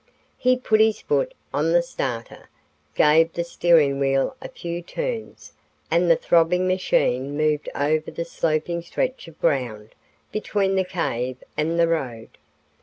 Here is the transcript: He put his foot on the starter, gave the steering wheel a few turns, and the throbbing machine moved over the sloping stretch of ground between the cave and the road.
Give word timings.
He 0.35 0.57
put 0.57 0.79
his 0.81 0.99
foot 0.99 1.35
on 1.53 1.73
the 1.73 1.83
starter, 1.83 2.49
gave 2.95 3.33
the 3.33 3.43
steering 3.43 3.99
wheel 3.99 4.35
a 4.41 4.49
few 4.49 4.81
turns, 4.81 5.53
and 5.91 6.09
the 6.09 6.15
throbbing 6.15 6.67
machine 6.67 7.37
moved 7.37 7.69
over 7.75 8.09
the 8.09 8.25
sloping 8.25 8.81
stretch 8.81 9.27
of 9.27 9.39
ground 9.39 9.93
between 10.31 10.73
the 10.73 10.85
cave 10.85 11.43
and 11.55 11.79
the 11.79 11.87
road. 11.87 12.29